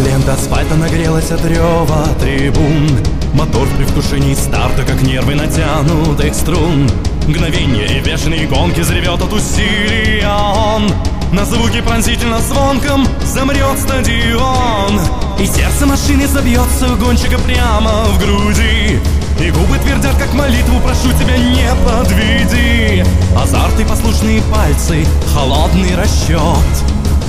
[0.00, 2.88] Лента асфальта нагрелась от рева трибун.
[3.34, 6.88] Мотор в предвкушении старта, как нервы натянутых струн.
[7.26, 10.90] Мгновение и бешеные гонки заревет от усилия он
[11.32, 15.00] На звуке пронзительно звонком замрет стадион.
[15.38, 18.59] И сердце машины забьется у гонщика прямо в груди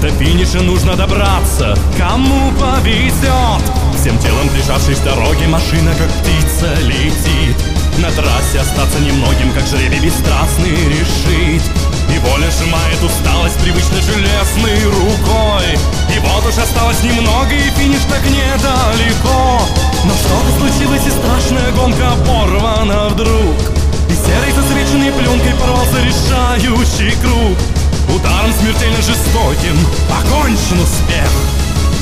[0.02, 3.62] до финиша нужно добраться, кому повезет?
[3.96, 7.56] Всем телом прижавшись к дороге, машина как птица летит.
[8.00, 11.62] На трассе остаться немногим, как жребий бесстрастный решить.
[12.10, 15.78] И воля сжимает усталость привычно железной рукой.
[16.16, 19.62] И вот уж осталось немного, и финиш так недалеко.
[20.06, 23.56] Но что-то случилось, и страшная гонка порвана вдруг.
[24.10, 27.58] И серой засвеченной пленкой порвался решающий круг
[29.62, 29.78] жестоким
[30.10, 31.30] окончен успех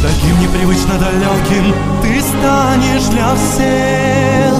[0.01, 4.53] Таким непривычно далеким ты станешь для всех.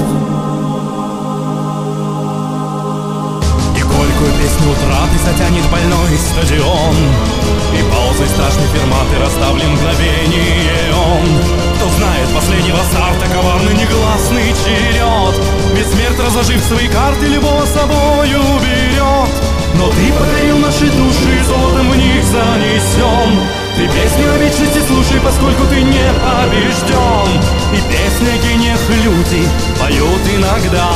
[3.78, 6.96] И горькую песню утраты затянет больной стадион.
[7.72, 11.26] И паузой страшной ферматы расставлен мгновение он.
[11.78, 15.36] Кто знает последнего старта коварный негласный черед.
[15.74, 18.42] Ведь смерть, разложив свои карты, любого с собою
[25.10, 27.42] слушай, поскольку ты не побежден
[27.74, 29.48] И песни о гениях люди
[29.80, 30.90] поют иногда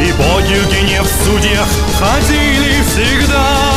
[0.00, 1.68] И боги гениев в судьях
[1.98, 3.67] ходили всегда